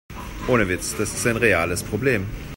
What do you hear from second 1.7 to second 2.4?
Problem.